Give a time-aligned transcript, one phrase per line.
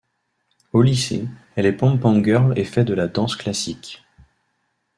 [0.73, 4.03] Au lycée, elle est pom-pom girl et fait de la danse classique.